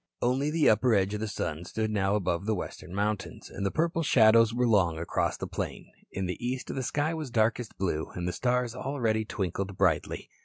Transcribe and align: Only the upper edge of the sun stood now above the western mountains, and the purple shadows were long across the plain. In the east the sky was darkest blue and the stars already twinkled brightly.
Only 0.19 0.49
the 0.49 0.67
upper 0.67 0.95
edge 0.95 1.13
of 1.13 1.19
the 1.19 1.27
sun 1.27 1.63
stood 1.63 1.91
now 1.91 2.15
above 2.15 2.47
the 2.47 2.55
western 2.55 2.91
mountains, 2.95 3.51
and 3.51 3.63
the 3.63 3.69
purple 3.69 4.01
shadows 4.01 4.51
were 4.51 4.67
long 4.67 4.97
across 4.97 5.37
the 5.37 5.45
plain. 5.45 5.91
In 6.11 6.25
the 6.25 6.43
east 6.43 6.73
the 6.73 6.81
sky 6.81 7.13
was 7.13 7.29
darkest 7.29 7.77
blue 7.77 8.07
and 8.15 8.27
the 8.27 8.33
stars 8.33 8.73
already 8.73 9.25
twinkled 9.25 9.77
brightly. 9.77 10.27